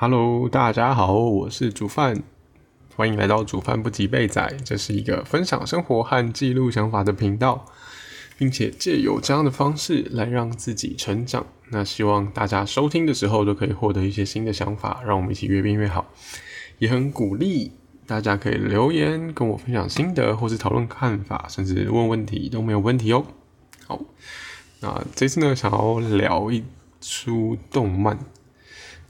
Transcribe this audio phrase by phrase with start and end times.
[0.00, 2.22] Hello，大家好，我是煮饭，
[2.94, 4.56] 欢迎来到煮饭不及被仔。
[4.64, 7.66] 这是一个分享生活和记录想法的频道，
[8.38, 11.44] 并且借由这样的方式来让自己成长。
[11.70, 16.06] 那希望大家收听的时候都可以获得一些新的想法，让我们一起越变越好。
[16.78, 17.72] 也很鼓励
[18.06, 23.26] 大家可以留言跟我分享心得，或是讨论看法，甚至问问题都没有问题哦。
[23.88, 24.00] 好，
[24.78, 26.62] 那这次呢，想要聊一
[27.00, 28.16] 出动漫。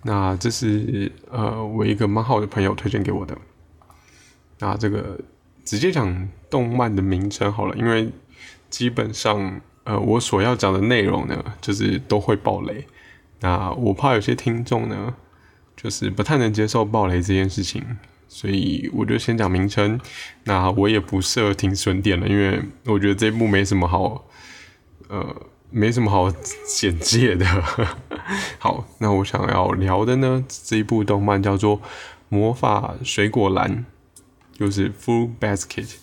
[0.03, 3.37] 那这是呃，我一个蛮好的朋友推荐给我的。
[4.61, 5.19] 那这个
[5.65, 8.11] 直接讲动漫的名称好了，因为
[8.71, 12.87] 基本上呃，我所要讲的内容呢，就是都会爆雷。
[13.41, 15.15] 那我怕有些听众呢，
[15.77, 17.85] 就是不太能接受爆雷这件事情，
[18.29, 20.01] 所以我就先讲名称。
[20.45, 24.29] 那我也不设停损点了，因为我觉得这部没什么好
[25.09, 25.43] 呃。
[25.71, 26.31] 没什么好
[26.67, 27.47] 简介的。
[28.59, 31.79] 好，那我想要聊的呢，这一部动漫叫做
[32.29, 33.85] 《魔法水果篮》，
[34.59, 35.97] 就是 Full Basket。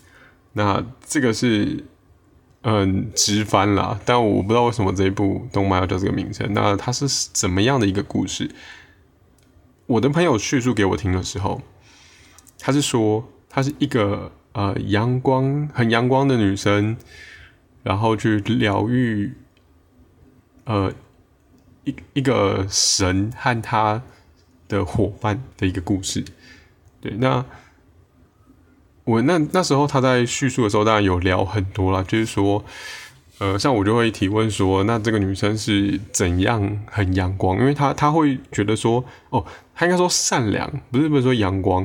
[0.53, 1.83] 那这个是
[2.61, 6.53] 嗯直翻啦，但我不知道为什么这一部动漫要叫这个名称。
[6.53, 8.49] 那它是怎么样的一个故事？
[9.87, 11.61] 我的朋友叙述给我听的时候，
[12.59, 16.97] 他是说，她是一个呃阳光很阳光的女生，
[17.83, 19.33] 然后去疗愈。
[20.65, 20.91] 呃，
[21.83, 24.01] 一一个神和他
[24.67, 26.25] 的伙伴的一个故事，
[26.99, 27.45] 对，那
[29.03, 32.65] 我那那时候他在叙述的时候，当然有聊很多啦，就是说，
[33.37, 37.59] 呃，像我就会提问说，那这个女生是怎样很阳光？
[37.59, 41.83] 因为她她会觉得说，哦，她应该说善良，不是不是说阳光，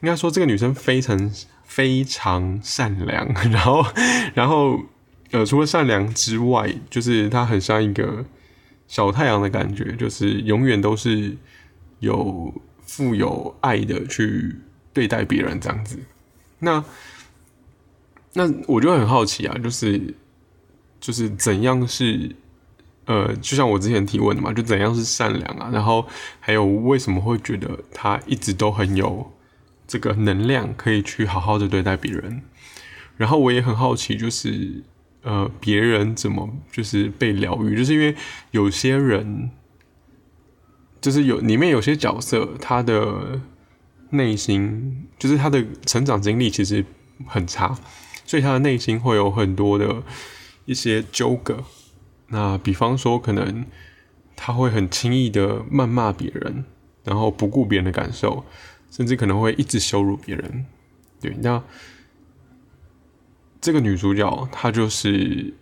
[0.00, 1.30] 应该说这个女生非常
[1.64, 3.84] 非常善良，然后
[4.34, 4.80] 然后。
[5.32, 8.22] 呃，除了善良之外，就是他很像一个
[8.86, 11.34] 小太阳的感觉，就是永远都是
[12.00, 12.52] 有
[12.82, 14.54] 富有爱的去
[14.92, 15.98] 对待别人这样子。
[16.58, 16.84] 那
[18.34, 20.14] 那我就很好奇啊，就是
[21.00, 22.36] 就是怎样是
[23.06, 25.70] 呃，就像我之前提问的嘛，就怎样是善良啊？
[25.72, 26.06] 然后
[26.40, 29.32] 还有为什么会觉得他一直都很有
[29.88, 32.42] 这个能量，可以去好好的对待别人？
[33.16, 34.82] 然后我也很好奇，就是。
[35.22, 37.76] 呃，别人怎么就是被疗愈？
[37.76, 38.14] 就是因为
[38.50, 39.50] 有些人，
[41.00, 43.40] 就是有里面有些角色，他的
[44.10, 46.84] 内心就是他的成长经历其实
[47.26, 47.78] 很差，
[48.26, 50.02] 所以他的内心会有很多的
[50.64, 51.62] 一些纠葛。
[52.28, 53.64] 那比方说，可能
[54.34, 56.64] 他会很轻易的谩骂别人，
[57.04, 58.44] 然后不顾别人的感受，
[58.90, 60.66] 甚至可能会一直羞辱别人。
[61.20, 61.62] 对，那。
[63.62, 65.54] 这个女主角她就是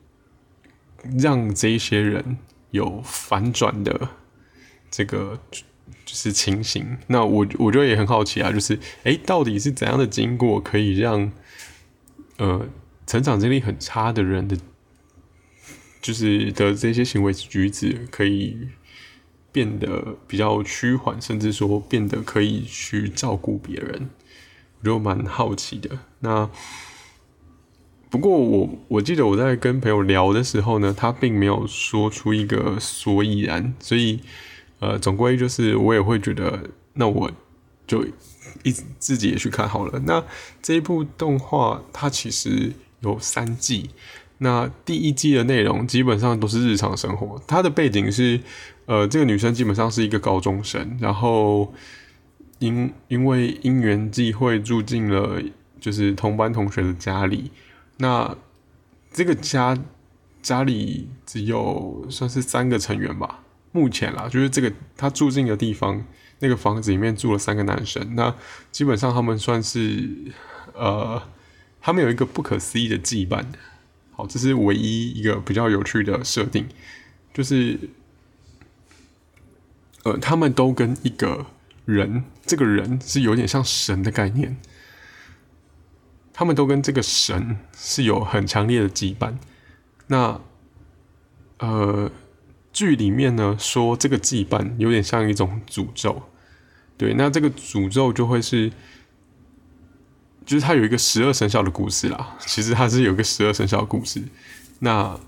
[1.19, 2.39] 让这些人
[2.71, 4.09] 有反转的
[4.91, 5.39] 这个
[6.07, 6.97] 就是情形。
[7.09, 11.31] 那我我觉得也很好奇啊，就是哎，到底是怎样的经过可以让
[12.39, 12.67] 呃
[13.07, 14.57] 成长经历很差的人的，
[16.01, 18.69] 就是的这些行为举止可以
[19.53, 24.09] 变得比较趋缓，甚至说变得可以去照顾别人，
[24.81, 25.99] 我就蛮好奇的。
[26.21, 26.49] 那。
[28.11, 34.19] 不过我我记得我在跟朋友聊的时候呢，他并没有说出一个所以然，所以
[34.81, 36.61] 呃，总归就是我也会觉得，
[36.95, 37.31] 那我
[37.87, 38.05] 就
[38.65, 40.01] 一自己也去看好了。
[40.07, 40.25] 那
[40.61, 43.91] 这一部动画它其实有三季，
[44.39, 48.41] 那第一季的内容基本上都是日常生活，它的背景是
[48.87, 51.73] 呃，这个女生基本上是一个高中生，然后
[52.59, 55.41] 因因为因缘际会住进了
[55.79, 57.53] 就是同班同学的家里。
[58.01, 58.35] 那
[59.13, 59.79] 这个家
[60.43, 63.41] 家里只有算是三个成员吧，
[63.73, 66.03] 目前啦，就是这个他住进的地方，
[66.39, 68.15] 那个房子里面住了三个男生。
[68.15, 68.35] 那
[68.73, 70.09] 基本上他们算是
[70.73, 71.23] 呃，
[71.81, 73.45] 他们有一个不可思议的羁绊。
[74.13, 76.67] 好，这是唯一一个比较有趣的设定，
[77.35, 77.79] 就是
[80.05, 81.47] 呃，他们都跟一个
[81.85, 84.57] 人，这个人是有点像神的概念。
[86.41, 89.35] 他们都跟这个神是有很强烈的羁绊。
[90.07, 90.41] 那
[91.59, 92.11] 呃，
[92.73, 96.23] 剧里面呢说这个羁绊有点像一种诅咒。
[96.97, 98.73] 对，那这个诅咒就会是，
[100.47, 102.39] 就是它有一个十二生肖的故事啦。
[102.39, 104.23] 其实它是有一个十二生肖的故事。
[104.79, 105.21] 那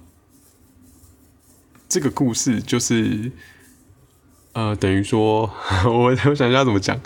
[1.91, 3.31] 这个故事就是
[4.55, 5.53] 呃，等于说，
[5.85, 6.99] 我我想一下怎么讲。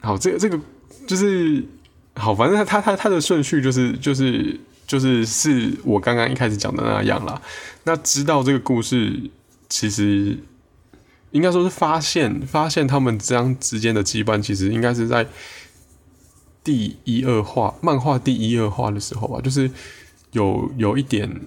[0.00, 0.58] 好，这个这个
[1.06, 1.62] 就是。
[2.14, 7.40] 好，反正他他他的顺序就是就是就是是我刚刚一开始讲的那样啦。
[7.84, 9.30] 那知道这个故事，
[9.68, 10.38] 其实
[11.30, 15.26] 应该说是发现发现他们这样之间的羁绊，其实应该是在
[16.62, 19.70] 第一二话漫画第一二话的时候吧，就是
[20.32, 21.40] 有有一点，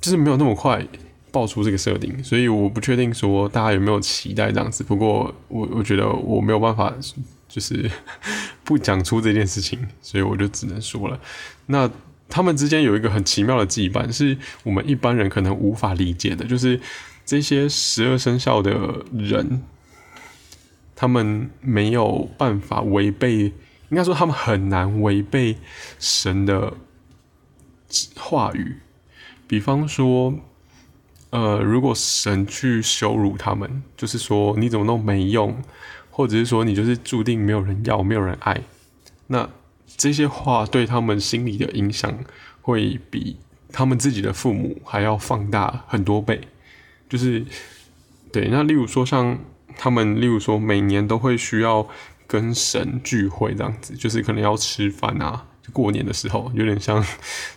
[0.00, 0.86] 就是没有那么快
[1.32, 4.84] 爆出这个设定，所以我不确定说大家有没有期待这样子。
[4.84, 6.94] 不过我我觉得我没有办法，
[7.50, 7.90] 就是
[8.64, 11.20] 不讲出这件事情，所以我就只能说了。
[11.66, 11.90] 那
[12.30, 16.80] 他们之间有一个很奇妙的羁绊，是我们一般人可能无法理解的，就是
[17.26, 19.62] 这些十二生肖的人。
[20.94, 23.54] 他们没有办法违背，
[23.88, 25.56] 应该说他们很难违背
[25.98, 26.74] 神的
[28.16, 28.76] 话语。
[29.48, 30.34] 比方说，
[31.30, 35.56] 呃，如果神去羞辱他们，就是说你怎么弄没用，
[36.10, 38.62] 或者是说你就是注定没有人要，没有人爱，
[39.28, 39.48] 那
[39.96, 42.18] 这些话对他们心理的影响
[42.60, 43.36] 会比
[43.72, 46.40] 他们自己的父母还要放大很多倍。
[47.08, 47.44] 就是
[48.32, 49.38] 对，那例如说像。
[49.78, 51.88] 他们例如说，每年都会需要
[52.26, 57.02] 跟神聚会这样子，就是可能要吃饭啊，就过年的时候，有点像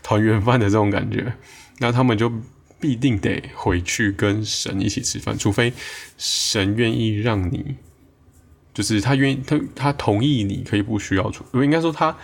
[0.01, 1.33] 团圆饭的这种感觉。
[1.79, 2.31] 那他们就
[2.79, 5.73] 必定得回去跟神一起吃饭，除非
[6.17, 7.75] 神愿意让你，
[8.73, 12.15] 就是他愿意他他同意你可以不需要出，应该说他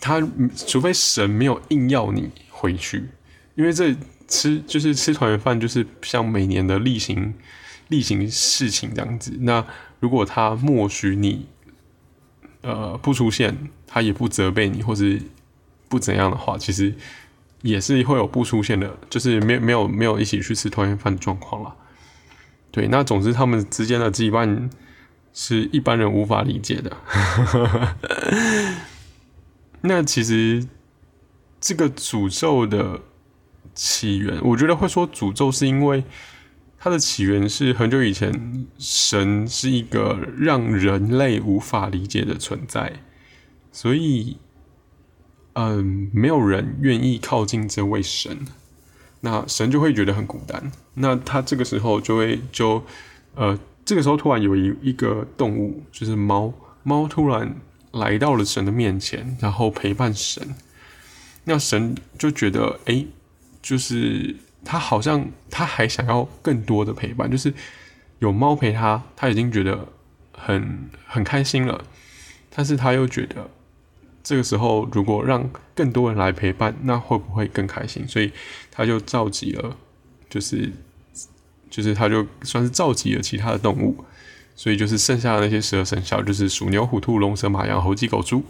[0.00, 0.20] 他
[0.66, 3.08] 除非神没有硬要你回去，
[3.54, 3.96] 因为这
[4.28, 7.34] 吃就是吃团圆饭，就是像每年的例行。
[7.88, 9.66] 例行事情这样子，那
[9.98, 11.44] 如果他默许你，
[12.60, 15.20] 呃，不出现，他也不责备你，或是
[15.88, 16.94] 不怎样的话，其实
[17.62, 21.74] 也是会有不出现的，就是没没有没有一起去吃团圆饭的状况了。
[22.70, 24.70] 对，那总之他们之间的羁绊
[25.32, 26.96] 是一般人无法理解的。
[29.82, 30.66] 那其实
[31.60, 33.00] 这个诅咒的
[33.74, 36.04] 起源，我觉得会说诅咒是因为。
[36.82, 43.02] 它的起源是很久以前，神是一个让人类无法理解的存在，
[43.70, 44.38] 所以，
[45.52, 48.46] 嗯，没有人愿意靠近这位神，
[49.20, 50.72] 那神就会觉得很孤单。
[50.94, 52.82] 那他这个时候就会就，
[53.34, 57.56] 呃，这个时候突然有一一个动物，就是猫，猫突然
[57.92, 60.54] 来到了神的面前，然后陪伴神，
[61.44, 63.06] 那神就觉得，哎，
[63.62, 64.36] 就是。
[64.62, 67.50] 他好像他还想要更多的陪伴，就是
[68.18, 69.88] 有猫陪他，他已经觉得
[70.34, 71.82] 很很开心了。
[72.54, 73.48] 但是他又觉得
[74.22, 78.06] 这个时候如果让更多人来陪伴，那会不会更开心？
[78.06, 78.30] 所以
[78.70, 79.74] 他就召集了，
[80.28, 80.70] 就是
[81.70, 84.04] 就是他就算是召集了其他的动物，
[84.54, 88.44] 所以就是剩下的那些十二生肖，就是鼠牛虎兔龙蛇马羊猴鸡狗猪，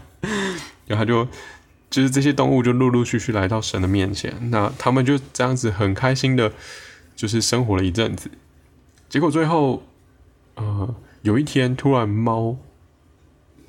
[0.86, 1.28] 然后他就。
[1.90, 6.52] 就是这些动物就陆陆续续来到神的面前，那他们就这样子很开心的，
[7.14, 8.28] 就是生活了一阵子。
[9.08, 9.84] 结果最后，
[10.56, 10.92] 呃，
[11.22, 12.56] 有一天突然猫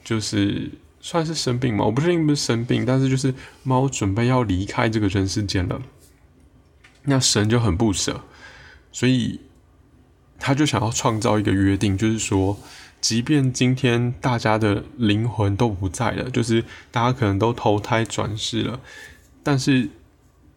[0.04, 5.80] 就是算是生病嘛，我不确定不是生病，但是就是猫准备要离开这个人世间了。
[7.04, 8.22] 那神就很不舍，
[8.96, 9.42] 所以
[10.40, 12.58] 他就想要创造一个约定，就是说。
[13.02, 18.80] 即便今天大家的灵魂都不在了，就是大家可能都投胎转世了，
[19.44, 19.90] 但是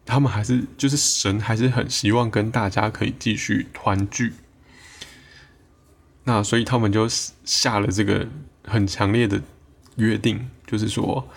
[0.03, 4.33] 他们还是，就是神还是很希望跟大家可以继续团聚。
[6.23, 7.07] 那所以他们就
[7.45, 8.27] 下了这个
[8.63, 9.39] 很强烈的
[9.97, 11.29] 约定，就是说，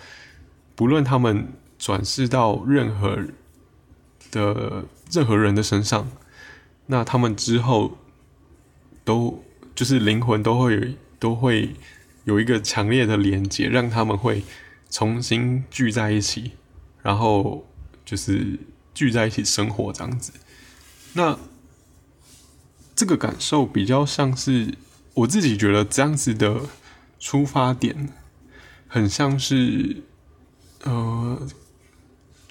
[0.73, 3.19] 不论他们转世到任何
[4.31, 6.09] 的任何人的身上，
[6.87, 7.97] 那他们之后
[9.03, 9.43] 都
[9.75, 10.97] 就是灵魂都会。
[11.23, 11.73] 都会
[12.25, 14.43] 有一个强烈的连接，让他们会
[14.89, 16.51] 重新聚在一起，
[17.01, 17.65] 然后
[18.03, 18.59] 就是
[18.93, 20.33] 聚在一起生活这样子。
[21.13, 21.39] 那
[22.93, 24.73] 这个感受比较像是
[25.13, 26.63] 我自己觉得这样子的
[27.21, 28.09] 出发点，
[28.89, 30.03] 很像是
[30.83, 31.47] 呃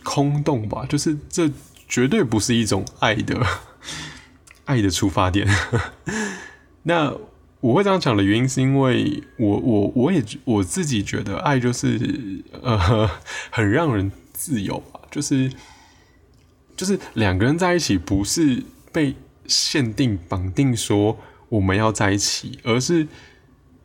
[0.03, 1.51] 空洞吧，就是这
[1.87, 3.47] 绝对不是一种爱的
[4.65, 5.47] 爱的出发点。
[6.85, 7.17] 那。
[7.63, 13.09] 我会这样讲的原因，是因为我我我也我自己觉得爱就是呃
[13.51, 15.49] 很让人自由吧，就是
[16.77, 19.15] 就是两个人在一起不是被
[19.47, 21.17] 限定绑定说
[21.51, 23.07] 我们要在一起，而是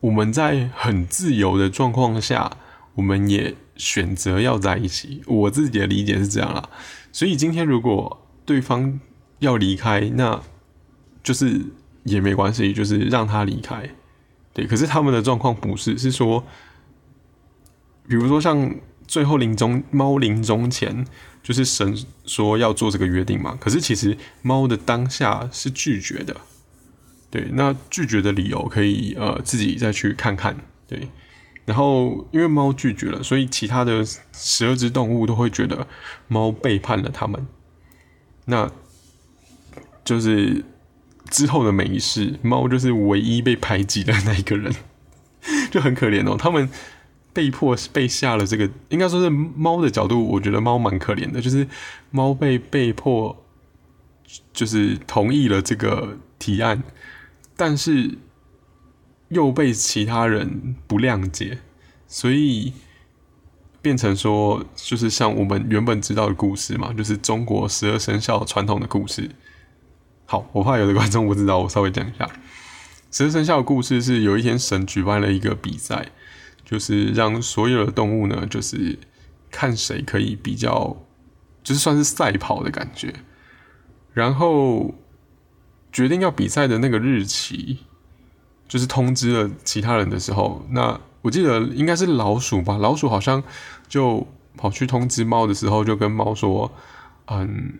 [0.00, 2.56] 我们在很自由的状况下，
[2.96, 5.22] 我们也选择要在一起。
[5.24, 6.68] 我自己的理解是这样啦，
[7.12, 8.98] 所以今天如果对方
[9.38, 10.42] 要离开，那
[11.28, 11.60] 就是。
[12.04, 13.90] 也没关系，就是让他离开，
[14.54, 14.66] 对。
[14.66, 16.42] 可是他们的状况不是，是说，
[18.08, 18.74] 比如说像
[19.06, 21.04] 最后临终猫临终前，
[21.42, 21.94] 就是神
[22.24, 23.58] 说要做这个约定嘛。
[23.60, 26.34] 可是其实猫的当下是拒绝的，
[27.30, 30.56] 对，那拒绝的理由可以呃自己再去看看，
[30.86, 31.08] 对。
[31.66, 35.86] 然后因为猫拒绝了，所以其他的十二只动物都会觉得
[36.26, 37.46] 猫背叛了他们。
[38.46, 38.70] 那
[40.02, 40.64] 就是
[41.30, 44.74] 之后的每一世，猫就是唯一被排挤的那一个人，
[45.70, 46.36] 就很可怜哦。
[46.38, 46.68] 他们。
[47.30, 51.68] 被迫被下了这个，应该说是猫的角度，我觉得猫蛮可怜的，就是
[52.10, 53.44] 猫被被迫，
[54.52, 56.82] 就是同意了这个提案，
[57.56, 58.18] 但是
[59.28, 61.58] 又被其他人不谅解，
[62.08, 62.72] 所以
[63.80, 69.30] 变成说，就是像我们原本知道的故事嘛，就是中国十二生肖传统的故事。
[70.30, 72.28] 好，我怕有的观众不知道，我稍微讲一下，
[73.10, 76.10] 十二生肖的故事是有一天神举办了一个比赛。
[76.62, 78.98] 就是让所有的动物呢，就是
[79.50, 80.98] 看谁可以比较，
[81.64, 83.14] 就是算是赛跑的感觉。
[84.12, 84.94] 然后
[85.90, 87.78] 决定要比赛的那个日期，
[88.68, 92.76] 就是通知了其他人的时候，那我记得应该是老鼠吧。
[92.76, 93.42] 老鼠好像
[93.88, 96.70] 就跑去通知猫的时候，就跟猫说
[97.32, 97.78] ：“嗯，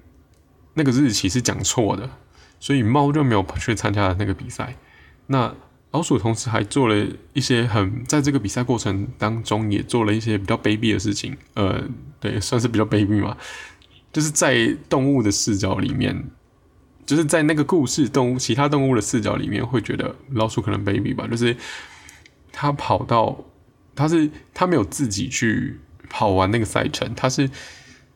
[0.73, 2.09] 那个日期是讲错的。”
[2.61, 4.77] 所以猫就没有去参加那个比赛。
[5.27, 5.55] 那
[5.91, 11.83] 老鼠同时还做了一些很在这个比赛过程当中也做了一些比较卑鄙的事情，呃，
[12.21, 13.37] 对，算是比较卑鄙嘛，
[14.13, 16.25] 就是在动物的视角里面，
[17.07, 21.57] 就是在那个故事动物其他动物的视角里面会觉得老鼠可能卑鄙吧，就是
[22.53, 23.45] 它跑到
[23.95, 25.79] 它是它没有自己去
[26.11, 27.49] 跑完那个赛程，它是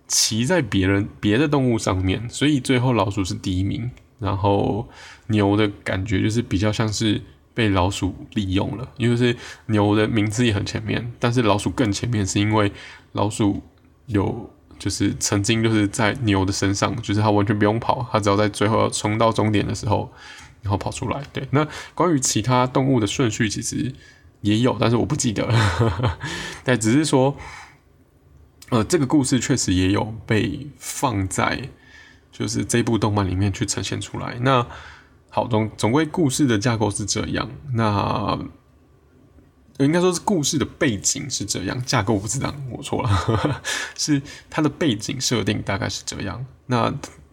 [0.07, 3.91] 骑在别人别的动物上面，所以最后老鼠是第一名，
[4.23, 4.89] 然后
[5.27, 7.21] 牛的感觉就是比较像是。
[7.55, 9.37] 被老鼠利用了，因为是
[9.67, 12.73] 牛的名字也很前面，但是老鼠更前面，是因为
[13.13, 13.63] 老鼠
[14.07, 20.11] 有就是曾经就是在牛的身上，就是它完全不用跑，它只要在最后要冲到终点的时候，
[20.63, 21.23] 然后跑出来。
[21.31, 23.93] 对，那关于其他动物的顺序其实
[24.41, 26.19] 也有，但是我不记得了。
[26.65, 27.37] 但只是说，
[28.71, 31.69] 呃，这个故事确实也有被放在
[32.33, 34.39] 就是这部动漫里面去呈现出来。
[34.41, 34.67] 那
[35.31, 37.49] 好，总总归故事的架构是这样。
[37.75, 38.39] 那
[39.79, 43.63] 应该说是故事的背景是这样，架构不知道，我错了，
[43.97, 44.21] 是
[44.51, 46.45] 它的背景设定大概是这样。
[46.67, 46.93] 那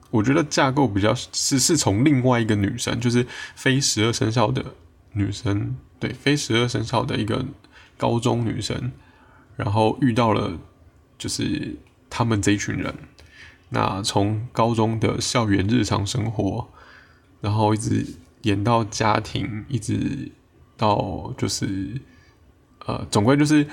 [0.10, 3.26] 我觉得架构比较是是从另外一个女生，就是
[3.56, 4.64] 非十二生肖的
[5.14, 7.46] 女生，对，非十二生肖的一个
[7.98, 8.92] 高中女生，
[9.56, 10.58] 然后遇到了
[11.18, 11.76] 就是
[12.10, 12.96] 他们这一群人。
[13.70, 16.70] 那从高中的校园日常生活。
[17.42, 18.06] 然后一直
[18.42, 20.30] 演到家庭，一直
[20.76, 22.02] 到就是，
[22.86, 23.66] 呃，总归就是，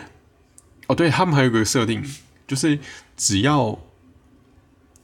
[0.86, 2.00] 哦，对他们还有个设定，
[2.46, 2.78] 就是
[3.16, 3.76] 只要，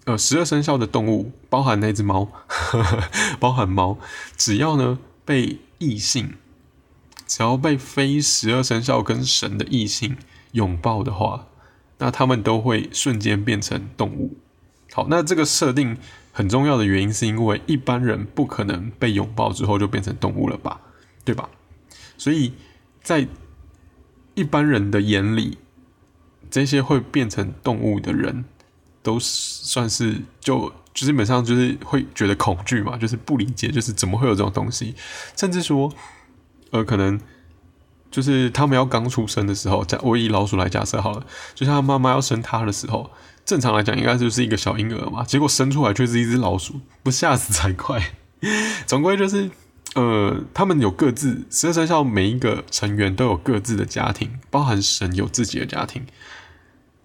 [0.05, 2.31] 呃，十二生肖的动物，包含那只猫，
[3.41, 3.99] 包含猫，
[4.37, 6.35] 只要呢被异性，
[7.27, 10.17] 只要被非十二生肖跟神的异性
[10.53, 11.49] 拥抱的话，
[11.99, 14.37] 那他们都会瞬间变成动物。
[14.93, 15.97] 好，那这个设定。
[16.35, 20.81] 很重要的原因是因为一般人不可能被拥抱之后就变成动物了吧，
[21.27, 21.47] 对吧？
[22.17, 22.55] 所以
[23.03, 23.29] 在
[24.33, 25.59] 一般人的眼里，
[26.51, 28.47] 这些会变成动物的人，
[29.03, 34.95] 都算是就基本上就是会觉得恐惧嘛，就是不理解，就是怎么会有这种东西，
[35.37, 35.93] 甚至说，
[36.71, 37.21] 呃，可能
[38.11, 43.11] 就是他们要刚出生的时候，在我以老鼠来假设好了，就像妈妈要生他的时候。
[43.45, 48.13] 正常来讲，应该就是一个小婴儿嘛，结果生出来却是一只老鼠，不吓死才怪。
[48.87, 49.51] 总归就是，
[49.95, 56.07] 呃，他们有各自十二生肖每一个成员都有各自的家庭，包含神有自己的家庭。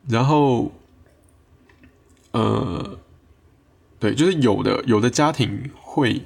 [0.08, 0.72] 然后，
[2.32, 2.98] 呃，
[4.00, 6.24] 对，就是有的有的家庭会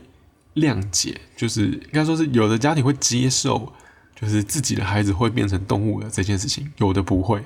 [0.56, 3.74] 谅解，就是应该说是有的家庭会接受，
[4.20, 7.44] 就是自己的孩子会变成动物的这件事情，有的不会。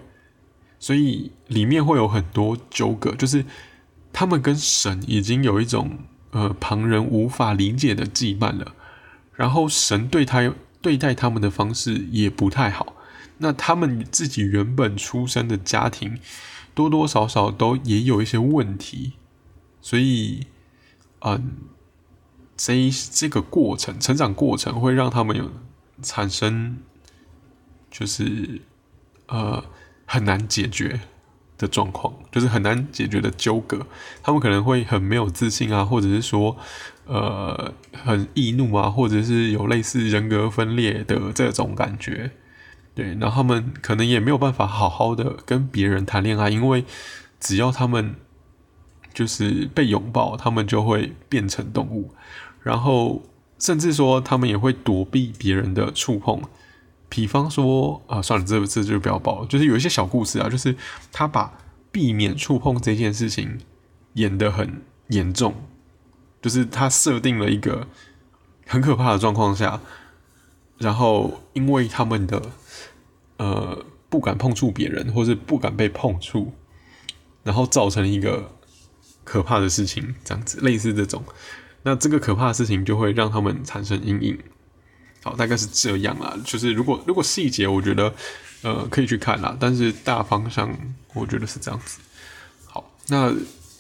[0.86, 3.44] 所以里面会有很多纠葛，就是
[4.14, 5.98] 他们跟神已经有一种
[6.30, 8.76] 呃旁人无法理解的羁绊了，
[9.34, 12.96] 然后神对他对待他们的方式也不太好，
[13.40, 16.20] 那他们自己原本出生的家庭
[16.76, 19.14] 多多少少都也有一些问题，
[19.82, 20.46] 所以
[21.22, 21.54] 嗯，
[22.56, 25.50] 这这个过程成长过程会让他们有
[26.04, 26.78] 产生
[27.90, 28.62] 就是
[29.26, 29.66] 呃。
[30.06, 31.00] 很难解决
[31.58, 33.86] 的状况，就是很难解决的纠葛。
[34.22, 36.58] 他们可能会很没有自信啊，或者是说，
[37.06, 42.32] 呃，很易怒啊，或者是有类似人格分裂的这种感觉。
[42.94, 46.86] 对，然后他们可能也没有办法好好的跟别人谈恋爱，因为
[47.40, 48.16] 只要他们
[49.14, 52.14] 就是被拥抱，他们就会变成动物，
[52.62, 53.24] 然后
[53.60, 56.42] 甚至说他们也会躲避别人的触碰。
[57.16, 59.48] 比方说啊，算了，这这就不要报了。
[59.48, 60.76] 就是有一些小故事啊，就是
[61.14, 61.58] 他把
[61.90, 63.58] 避免触碰这件事情
[64.16, 65.54] 演得很严重，
[66.42, 67.88] 就是他设定了一个
[68.68, 69.80] 很可怕的状况下，
[70.78, 72.42] 然后因为他们的
[73.38, 76.52] 呃不敢碰触别人，或是不敢被碰触，
[77.44, 78.52] 然后造成一个
[79.24, 81.24] 可怕的事情，这样子类似这种，
[81.84, 84.38] 那这个可怕的事情就会让他们产生阴影。
[85.26, 86.38] 好，大概是这样啦。
[86.46, 88.14] 就是如果如果细节，我觉得
[88.62, 89.58] 呃可以去看啦。
[89.60, 90.72] 但是大方向，
[91.16, 91.98] 我觉得是这样子。
[92.68, 93.34] 好，那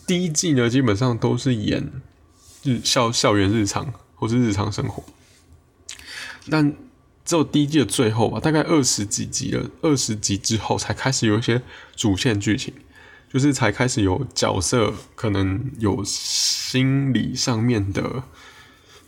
[0.07, 1.87] 第一季呢，基本上都是演
[2.63, 5.03] 日校校园日常或是日常生活。
[6.49, 6.75] 但
[7.23, 11.61] 只有第一季的最后吧，大概二十几集了，二十集之后才开始有一些
[11.95, 12.73] 主线剧情，
[13.31, 18.23] 就是才开始有角色可能有心理上面的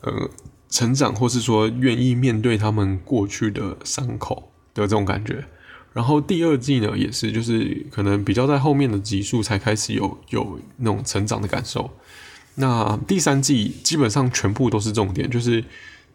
[0.01, 0.29] 呃。
[0.69, 5.45] 成长，或是说愿意面对他们过去的伤口的这种感觉。
[5.93, 11.89] 然后第二季呢，也是就是可能比较在后面的集数才开始有有那种成长的感受。
[12.55, 15.63] 那第三季基本上全部都是重点，就是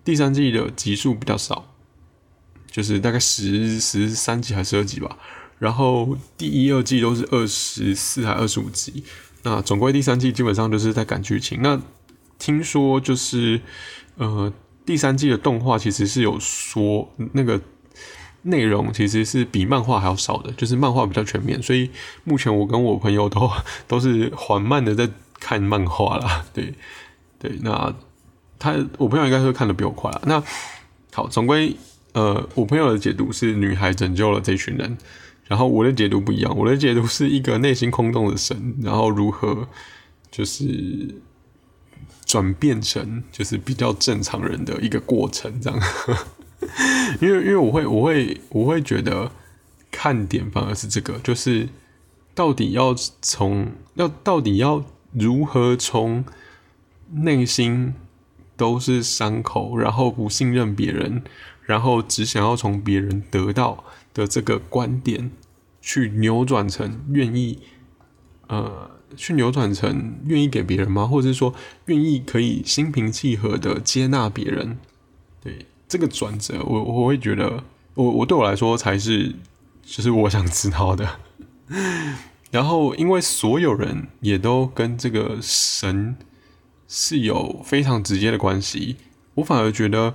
[0.04, 1.74] 第三季的集数比较少，
[2.70, 5.18] 就是大概十十三集还是十二集吧。
[5.58, 9.04] 然后第一、二季都是二十四还二十五集。
[9.44, 11.60] 那总归第三季基本上就是在赶剧情。
[11.62, 11.80] 那
[12.42, 13.60] 听说就是。
[14.16, 14.52] 呃，
[14.84, 17.58] 第三季的动画其实是有说那个
[18.42, 21.90] 内容其实是比漫画还要少的，就是漫画比较全面，所以
[22.22, 23.50] 目前我跟我朋友都
[23.88, 25.08] 都是缓慢的在
[25.40, 26.44] 看漫画啦。
[26.52, 26.74] 对
[27.38, 27.92] 对，那
[28.58, 30.12] 他我朋友应该会看的比我快。
[30.26, 30.44] 那
[31.14, 31.74] 好，总归
[32.12, 34.98] 呃，我朋友的解读是女孩拯救了这群人，
[35.48, 39.66] 然后我的解读不一样，我的解读是一个内心空洞的神，然后如何
[40.30, 41.14] 就是。
[42.32, 45.78] 转变成就是比较正常人的一个过程，这样，
[47.20, 49.30] 因为因为我会我会我会觉得
[49.90, 51.68] 看点反而是这个，就是
[52.34, 56.24] 到底要从要到底要如何从
[57.10, 57.92] 内心
[58.56, 61.22] 都是伤口，然后不信任别人，
[61.66, 65.30] 然后只想要从别人得到的这个观点，
[65.82, 67.58] 去扭转成愿意，
[68.56, 68.90] 呃。
[69.14, 71.06] 去扭转成愿意给别人吗？
[71.06, 74.78] 或者是说愿意可以心平气和的接纳别人？
[75.42, 77.62] 对这个转折，我我会觉得，
[77.92, 79.34] 我我对我来说才是
[79.84, 81.18] 就是我想知道的。
[82.50, 86.16] 然后，因为所有人也都跟这个神
[86.88, 88.96] 是有非常直接的关系，
[89.34, 90.14] 我反而觉得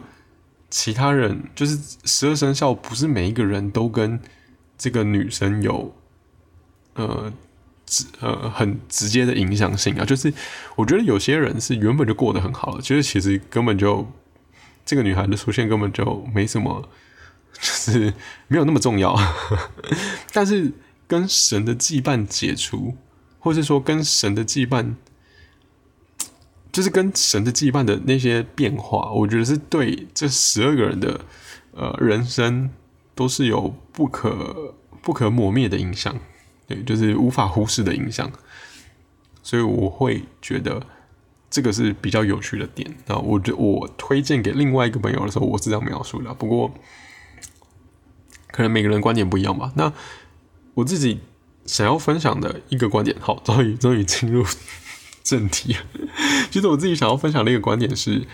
[0.71, 4.19] 其他人就是十二生肖，不是每一个人都跟
[4.75, 5.93] 这个女生有
[6.95, 7.31] 呃。
[7.87, 10.31] 直呃很直接的影响性啊，就是
[10.75, 14.05] 我觉得有些人是原本就过得很好了，就是其实根本就
[14.85, 16.87] 这个女孩的出现根本就没什么，
[17.53, 18.13] 就是
[18.47, 19.17] 没有那么重要。
[20.31, 20.71] 但是
[21.07, 22.95] 跟神的羁绊解除，
[23.39, 24.95] 或是说跟神的羁绊，
[26.71, 31.21] 就是跟神的羁绊的那些变化，我觉得是对这十二个人的
[31.71, 32.69] 呃人生
[33.15, 36.19] 都是有不可不可磨灭的影响。
[36.67, 38.29] 对，就是无法忽视的影响，
[39.41, 40.85] 所以我会觉得
[41.49, 42.93] 这个是比较有趣的点。
[43.05, 46.33] 那我觉我推荐给另外一个朋友的时候，我是这样描述的。
[46.33, 46.73] 不过，
[48.51, 49.71] 可能每个人观点不一样吧。
[49.75, 49.93] 那
[50.73, 51.21] 我自己
[51.65, 54.45] 想要分享的一个观点，好，终于终于进入
[55.23, 55.77] 正题。
[56.51, 58.27] 其实我自己想要分享的一个观点是，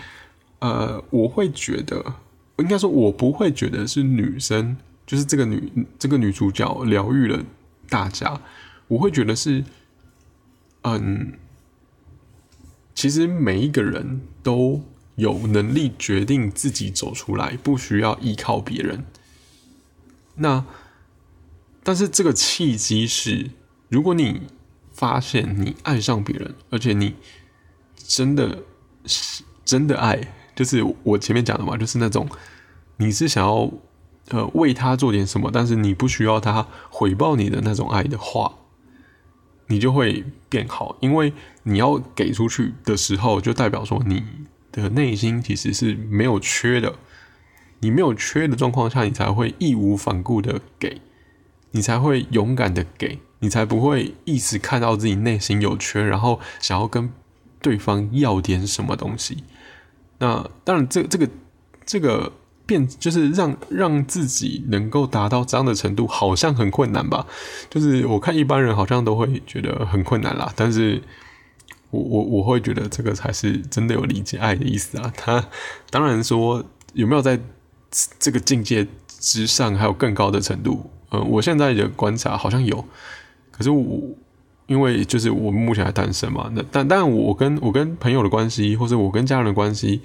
[0.58, 2.16] 呃，我会觉得，
[2.58, 7.44] 应该说，我不会觉得是女生，就是这个女这个女主角疗愈了。
[7.88, 8.40] 大家，
[8.88, 9.64] 我会觉得是，
[10.82, 11.38] 嗯，
[12.94, 14.82] 其实每一个人都
[15.16, 19.04] 有能力决定自己走出来，不需要依靠别人。
[20.36, 20.64] 那，
[21.82, 23.50] 但是这个契机是，
[23.88, 24.42] 如果你
[24.92, 27.14] 发现你爱上别人，而且你
[27.96, 28.62] 真的
[29.06, 32.28] 是真的爱，就是我前面讲的嘛，就是那种
[32.96, 33.72] 你是想要。
[34.30, 38.54] 呃，为他做点什么，但是你不需要他回报你的那种爱的话，
[39.66, 40.96] 你就会变好。
[41.00, 41.34] 因为
[41.64, 44.24] 你要给出去的时候，就代表说你
[44.72, 46.94] 的内心其实是没有缺的。
[47.80, 51.02] 你没有缺的状况下，你才会义无反顾的给，
[51.72, 57.12] 你才会勇敢的给，你才不会一直看到自己内心有缺，然后想要跟
[57.60, 59.44] 对方要点什么东西。
[60.18, 61.28] 那当然，这这个
[61.84, 62.32] 这个。
[62.66, 67.26] 变就是让让自己能够达到这样的程度，好像很困难吧？
[67.68, 71.02] 就是我看一般人好像都会觉得很困难啦，但是
[71.90, 75.12] 我我我会觉得这个才是真的有理解爱的意思啊。
[75.14, 75.44] 他
[75.90, 77.38] 当然说有没有在
[78.18, 80.90] 这个境界之上还有更高的程度？
[81.10, 82.82] 嗯，我现在的观察好像有，
[83.50, 84.00] 可是我
[84.66, 90.00] 因为就是我目前还单身嘛，那但但我跟我跟朋友的关系，或者我跟家人的关系。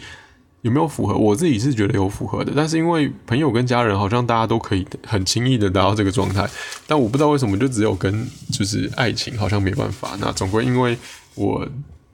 [0.61, 1.15] 有没有符合？
[1.15, 6.45] 我自己是觉得有符合的，但是因为朋友跟家人好像大家都可以很轻易的达到这个状态，
[6.85, 10.17] 但我不知道为什么就只有跟就是爱情好像没办法。
[10.19, 10.97] 那总归因为
[11.35, 11.65] 我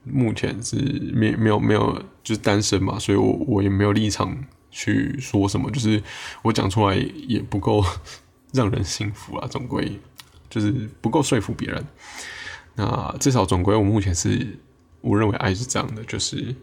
[0.04, 0.76] 目前是
[1.12, 4.36] 没没有没有就是单身嘛，所以我我也没有立场
[4.70, 6.00] 去说什么，就是
[6.42, 6.94] 我讲出来
[7.26, 7.84] 也不够
[8.52, 9.98] 让人幸福啊，总归
[10.48, 11.84] 就是不够说服别人。
[12.76, 14.56] 那至少总归我目前是
[15.00, 16.54] 我认为爱是这样的，就是。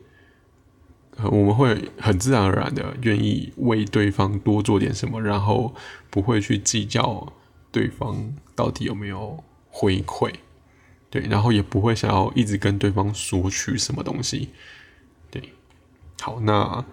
[1.21, 5.73] 我们会很自然而然的愿意为对方多做点什么，然后
[6.10, 7.32] 不会去计较
[7.71, 10.34] 对方到底有没有回馈，
[11.10, 14.49] 对，然后也不会想要一直跟对方索取什么东西，
[15.30, 15.54] 对。
[16.19, 16.84] 好，那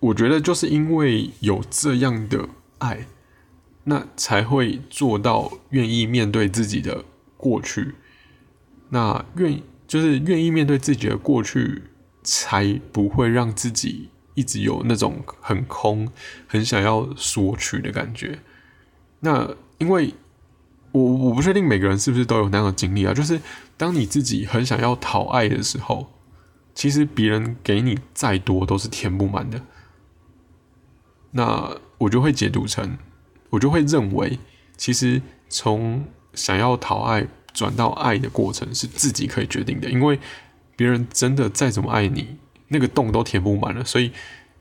[0.00, 3.06] 我觉得就是因为有这样的爱，
[3.84, 7.04] 那才会做到愿意面对自己的
[7.36, 7.94] 过去，
[8.90, 11.82] 那愿就是愿意面对自己的过去。
[12.30, 16.06] 才不会让自己一直有那种很空、
[16.46, 18.40] 很想要索取的感觉。
[19.20, 20.12] 那因为
[20.92, 23.40] 我我不确定每个人是不是都有那样的经历啊，就是
[23.78, 26.12] 当你自己很想要讨爱的时候，
[26.74, 29.62] 其实别人给你再多都是填不满的。
[31.30, 32.98] 那我就会解读成，
[33.48, 34.38] 我就会认为，
[34.76, 40.20] 其实从想要讨爱转到爱的过程是自己可以决定的，因为。
[40.78, 42.36] 别人真的再怎么爱你，
[42.68, 43.84] 那个洞都填不满了。
[43.84, 44.12] 所以，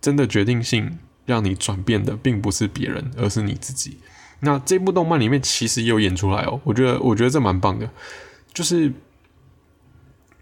[0.01, 3.99] 真的决定性让你转变的，并不是别人，而是你自己。
[4.39, 6.59] 那这部动漫里面其实也有演出来哦。
[6.63, 7.87] 我觉得，我觉得这蛮棒的。
[8.51, 8.91] 就是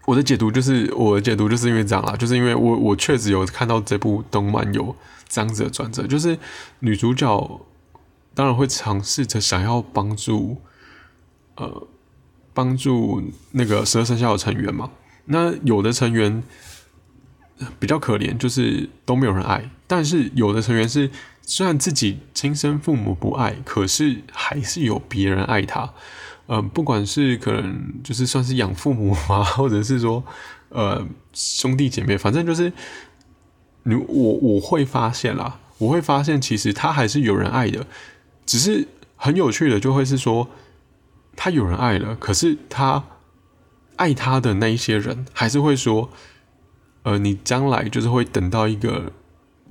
[0.05, 2.15] 我的解读，就是我的解读，就是因为这样啦。
[2.15, 4.95] 就是因为我我确实有看到这部动漫有
[5.27, 6.39] 这样子的转折，就是
[6.79, 7.61] 女主角
[8.33, 10.61] 当然会尝试着想要帮助，
[11.55, 11.85] 呃，
[12.53, 14.89] 帮助那个十二生肖的成员嘛。
[15.25, 16.43] 那有的成员
[17.79, 19.69] 比较可怜，就是都没有人爱。
[19.88, 21.09] 但是有的成员是
[21.41, 25.93] 虽然自己亲生父母不爱，可是还是有别人爱他。
[26.47, 30.23] 嗯，不管是可能就是算是养父母啊， 或者是说
[30.69, 32.71] 呃兄弟姐妹，反正就是
[33.83, 37.88] 你我我会发现啦，我会发现其实他还是有人爱的。
[38.45, 40.47] 只是很有趣的就会是说，
[41.35, 43.03] 他有人爱了，可是他。
[43.97, 46.10] 爱他的那一些人，还是会说，
[47.03, 49.12] 呃，你将来就是会等到一个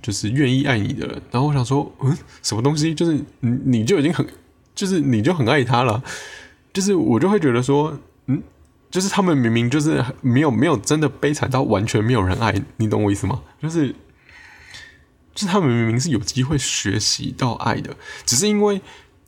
[0.03, 1.23] 就是愿意爱你的人。
[1.31, 2.95] 然后我想说，嗯，什么东西？
[2.95, 4.27] 就是你你就已经很，
[4.75, 6.03] 就是你就很爱他了。
[6.73, 8.43] 就是我就会觉得说，嗯，
[8.91, 13.43] 就是他们明明就是没有没有真的悲惨到完全没有人爱你，懂我意思吗？
[13.63, 13.89] 就是，
[15.35, 18.81] 就是他们明明是有机会学习到爱的，只是因为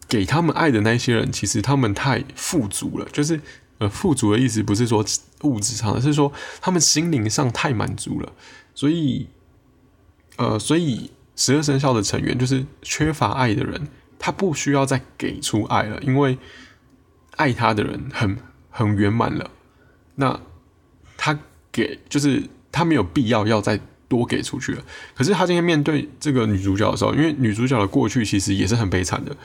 [0.08, 3.40] 给他们爱的那些人，其实他们太富足了，就是。
[3.78, 5.04] 呃，富足的意思不是说
[5.42, 8.32] 物质上，而是说他们心灵上太满足了，
[8.74, 9.28] 所以，
[10.36, 16.38] 呃，所以十二生肖的成员就是缺乏爱的人，他不需要再给出爱了，因为
[17.32, 18.38] 爱他的人很
[18.70, 19.50] 很圆满了，
[20.14, 20.40] 那
[21.18, 21.38] 他
[21.70, 24.82] 给就是他没有必要要再多给出去了。
[25.14, 29.36] 可是他今天面对这个女主角的时候，因为女主角的过去其实也是很悲惨的，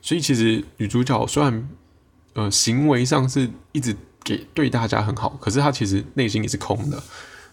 [0.00, 1.68] 所以其实女主角虽然。
[2.34, 7.00] 呃，行为上是一直给对大家很好，可是他其实内心也是空的。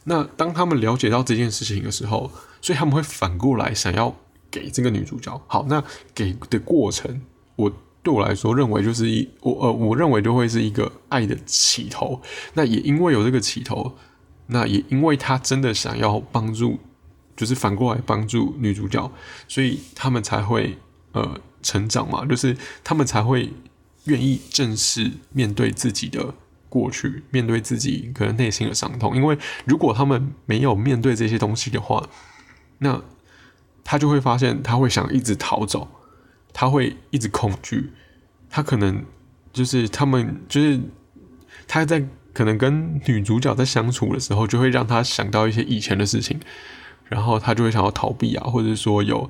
[0.06, 4.16] 那当他们了解到这件事情的时候，所以他们会反过来想要
[4.50, 5.64] 给这个女主角好。
[5.70, 5.84] 那
[6.16, 7.22] 给的过程，
[7.56, 12.20] 我对我来说认为就是一我呃，我认为就会是一个爱的起头。
[12.56, 13.96] 那也因为有这个起头，
[14.48, 16.80] 那也因为他真的想要帮助，
[17.36, 19.12] 就是反过来帮助女主角，
[19.48, 20.76] 所以他们才会
[21.12, 23.54] 呃成长嘛，就是他们才会。
[24.06, 26.34] 愿意正视面对自己的
[26.68, 32.10] 过去，面对自己可能内心的伤痛，因为如果他们没有面对这些东西的话，
[32.80, 33.02] 那
[33.84, 35.88] 他就会发现他会想一直逃走，
[36.54, 37.92] 他会一直恐惧，
[38.50, 39.06] 他可能
[39.54, 40.80] 就是他们就是
[41.68, 46.40] 他在可能跟女主角在相处的时候，就会让他想到一些以前的事情，
[47.06, 49.30] 然后他就会想要逃避啊，或者说有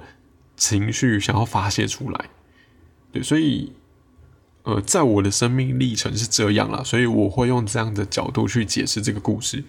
[0.56, 2.26] 情绪想要发泄出来，
[3.12, 3.74] 对，所以。
[4.64, 9.64] 呃，在我的生命历程是这样啦，所以我会用这样的角度去解释这个故事。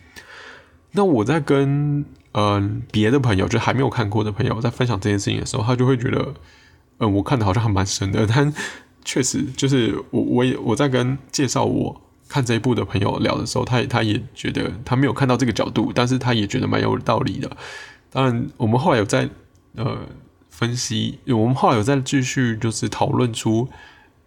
[0.92, 6.34] 那我在跟嗯别的朋友，就还没有看过的朋友，在分享这件事情的时候，他就会觉得，
[6.98, 8.52] 嗯，我看的好像还蛮深的， 但
[9.04, 17.50] 确实就是我我也我在跟介绍我看这一部的朋友聊的时候，他也他也觉得他没有看到这个角度，但是他也觉得蛮有道理的。
[18.10, 19.28] 当然，我们后来有在
[19.76, 19.98] 呃
[20.50, 23.66] 分析，我们后来有在继续就是讨论出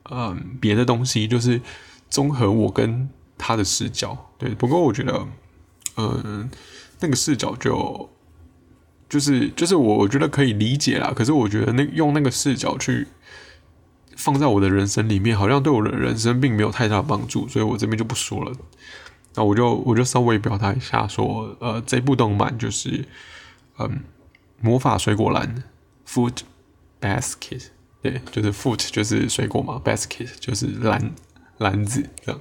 [0.10, 1.62] 嗯别的东西，就是
[2.10, 4.32] 综合我跟他的视角。
[4.38, 5.28] 对，不过我觉得。
[5.98, 6.50] 嗯，
[7.00, 8.10] 那个视角就
[9.08, 13.08] 就是就是我我觉得可以理解啦，可是我觉得那用那个视角去
[14.18, 18.52] 放在我的人生里面，好像对我的人生并没有太大帮助，所以我这边就不说了。
[19.36, 23.06] 那我就我就稍微表达一下，说呃，这部动漫就是
[23.80, 24.02] 嗯，
[24.60, 25.64] 魔法水果篮
[26.06, 26.40] （Food
[27.00, 27.68] Basket），
[28.06, 31.12] 对，就是 Food 就是水果嘛，Basket 就是篮
[31.58, 32.40] 篮子这样。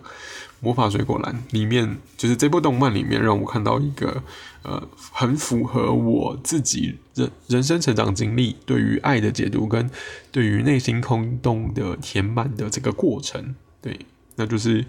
[0.60, 4.22] 魔法水果篮里面，就是这部动漫里面让我看到一个，
[4.62, 9.90] 呃，很符合我自己人人生成长经历对于爱的解读，跟
[10.30, 13.54] 对于内心空洞的填满的这个过程。
[13.82, 13.98] 对，
[14.36, 14.86] 那就是，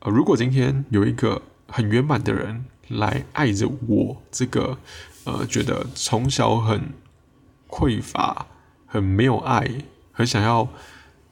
[0.00, 4.78] 呃，如果今天有一个很圆满的人来爱着我，这个，
[5.24, 6.92] 呃，觉得从小很
[7.68, 8.46] 匮乏、
[8.92, 9.66] 很没有爱、
[10.12, 10.68] 很想要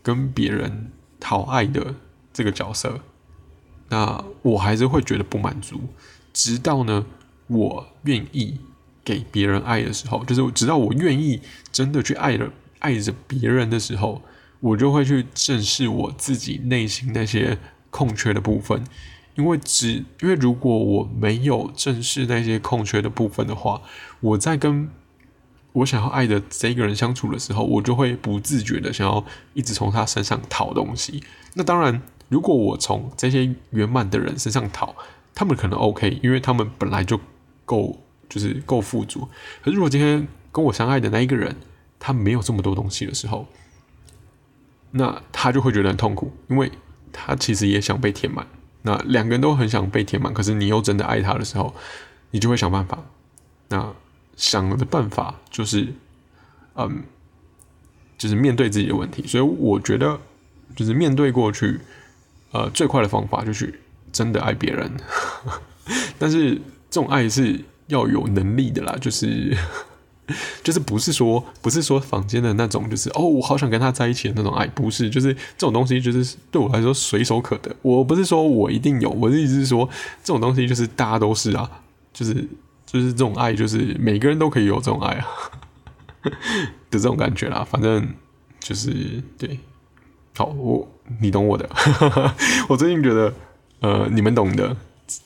[0.03, 1.95] 跟别人讨爱的
[2.33, 3.01] 这个角色。
[3.91, 5.79] 那我还是会觉得不满足，
[6.33, 7.05] 直到呢，
[7.49, 8.59] 我愿意
[9.05, 14.23] 给别人爱的时候，就是直到我愿意真的去爱了爱着别人的时候，
[14.61, 17.59] 我就会去正视我自己内心那些
[17.91, 18.83] 空缺的部分。
[19.35, 23.83] 因为只因为如果我没有正视那些空缺的部分的话，
[24.21, 24.89] 我在跟
[25.73, 31.23] 我想要爱的这个人相处的时候，我就会不自觉的想要一直从他身上讨东西。
[31.55, 32.03] 那当然。
[32.31, 34.95] 如果我从这些圆满的人身上讨，
[35.35, 37.19] 他们可能 OK，因为他们本来就
[37.65, 39.29] 够，就是够富足。
[39.65, 41.57] 可是如果今天跟我相爱的那一个人，
[41.99, 43.49] 他没有这么多东西的时候，
[44.93, 46.71] 那他就会觉得很痛苦，因为
[47.13, 48.47] 他其实也想被填满。
[48.83, 51.75] 那两个人都很想被填满，可是你又真的爱他的时候，
[52.31, 52.97] 你就会想办法。
[53.71, 53.93] 那
[54.41, 55.93] 想的办法就是，
[56.77, 57.03] 嗯，
[58.17, 59.27] 就是面对自己的问题。
[59.27, 60.19] 所以我觉得，
[60.75, 61.79] 就是面对过去。
[62.53, 63.73] 呃，最快的方法就是
[64.11, 64.91] 真的爱别人，
[66.19, 66.57] 但是
[66.91, 69.57] 这种爱是要有能力的啦，就是
[70.65, 77.73] 就是不是说不是说坊间的那种，就是哦，我好想跟他在一起的那种爱，不是，就是这种东西就是对我来说随手可得。
[77.83, 79.89] 我不是说我一定有，我的意思是说
[80.25, 81.71] 这种东西就是大家都是啊，
[82.13, 82.49] 就是
[82.93, 85.27] 就是这种爱，就是每个人都可以有这种爱啊
[86.91, 87.65] 的这种感觉啦。
[87.69, 88.15] 反正
[88.59, 89.61] 就是对。
[90.37, 90.89] 好，我
[91.21, 91.69] 你懂我的。
[92.69, 93.33] 我最近觉得，
[93.81, 94.77] 呃，你们懂的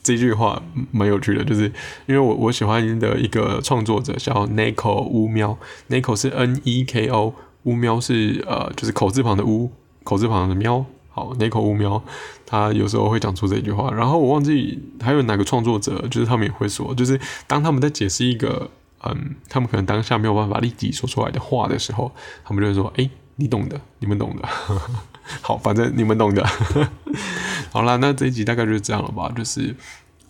[0.02, 1.72] 这句话蛮有趣的，就是
[2.06, 5.56] 因为我我喜欢的一个创作者叫 Neko 乌喵
[5.88, 9.72] ，Neko 是 N E K O，乌喵是呃就是口字旁的乌，
[10.02, 10.84] 口字旁的喵。
[11.14, 12.02] 好，Neko 乌喵，
[12.44, 13.90] 他有时候会讲出这句话。
[13.94, 18.68] 然后我忘记还有哪个创作者，就是他们也会说，就是当他们在解释一个
[19.04, 22.12] 嗯，他们可能当下没有办法立即说出来的话的时候，
[22.44, 23.08] 他们就会说，哎。
[23.36, 24.48] 你懂的，你们懂的。
[25.42, 26.46] 好，反正你们懂的。
[27.72, 29.28] 好了，那这一集大概就是这样了吧？
[29.36, 29.74] 就是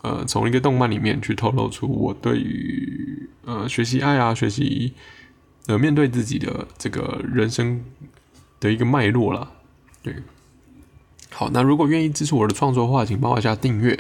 [0.01, 4.95] 呃，从一个动漫里面去透露出我对于呃学习爱啊，学习
[5.67, 7.85] 呃面对自己的这个人生
[8.59, 9.51] 的一个脉络了。
[10.03, 10.17] 对，
[11.37, 13.99] 好，那如果愿意支持我的创作的话，请帮我一下订阅。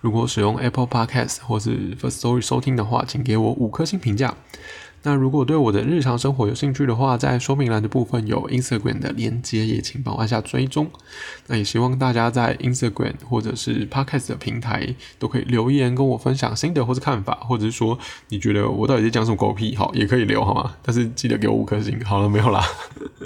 [0.00, 4.34] 如果使用 Apple Podcast 或是 First Story 收听的话，请给我五颗星评价。
[5.04, 10.90] 那如果对我的日常生活有兴趣的话，在说明栏的部分有 Instagram 的连接，也请帮我按下追踪。
[11.46, 20.74] 那也希望大家在 Instagram 或者是 Podcast 的平台都可以留言跟我分享心得或者看法，或者是说你觉得我到底在讲什么狗屁，好也可以留好吗？
[20.82, 21.98] 但是记得给我五颗星。
[22.04, 22.62] 好了，没有啦。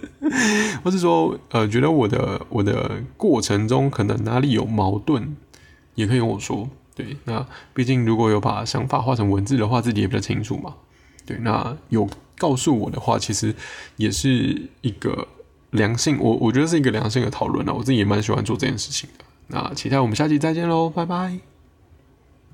[0.84, 5.34] 或是说呃，觉得我的我的过程中可能哪里有矛盾，
[5.94, 6.68] 也可以跟我说。
[6.94, 10.74] 对，那毕竟如果有把想法画成文字的话，自己也比较清楚嘛。
[11.24, 13.54] 对，那有告诉我的话，其实
[13.96, 15.26] 也是一个
[15.70, 17.72] 良性，我我觉得是一个良性的讨论了。
[17.72, 19.24] 我自己也蛮喜欢做这件事情的。
[19.48, 21.51] 那期待我们下期再见喽，拜拜。